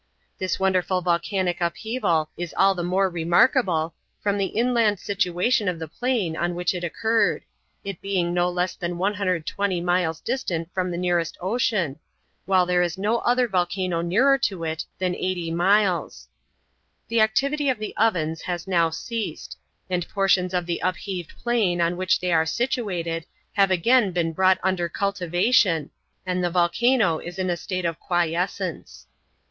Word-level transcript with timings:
This 0.39 0.59
wonderful 0.59 1.01
volcanic 1.01 1.61
upheaval 1.61 2.31
is 2.35 2.55
all 2.57 2.73
the 2.73 2.81
more 2.81 3.07
remarkable, 3.07 3.93
from 4.19 4.39
the 4.39 4.47
inland 4.47 4.97
situation 4.99 5.67
of 5.67 5.77
the 5.77 5.87
plain 5.87 6.35
on 6.35 6.55
which 6.55 6.73
it 6.73 6.83
occurred, 6.83 7.43
it 7.83 8.01
being 8.01 8.33
no 8.33 8.49
less 8.49 8.73
than 8.73 8.97
120 8.97 9.79
miles 9.79 10.19
distant 10.19 10.73
from 10.73 10.89
the 10.89 10.97
nearest 10.97 11.37
ocean, 11.39 11.99
while 12.47 12.65
there 12.65 12.81
is 12.81 12.97
no 12.97 13.19
other 13.19 13.47
volcano 13.47 14.01
nearer 14.01 14.39
to 14.39 14.63
it 14.63 14.85
than 14.97 15.13
80 15.13 15.51
miles. 15.51 16.27
The 17.07 17.21
activity 17.21 17.69
of 17.69 17.77
the 17.77 17.95
ovens 17.95 18.41
has 18.41 18.67
now 18.67 18.89
ceased, 18.89 19.55
and 19.87 20.09
portions 20.09 20.51
of 20.55 20.65
the 20.65 20.79
upheaved 20.81 21.37
plain 21.37 21.79
on 21.79 21.95
which 21.95 22.19
they 22.19 22.33
are 22.33 22.47
situated 22.47 23.27
have 23.53 23.69
again 23.69 24.13
been 24.13 24.33
brought 24.33 24.57
under 24.63 24.89
cultivation, 24.89 25.91
and 26.25 26.43
the 26.43 26.49
volcano 26.49 27.19
is 27.19 27.37
in 27.37 27.51
a 27.51 27.55
state 27.55 27.85
of 27.85 27.99
quiescence. 27.99 29.05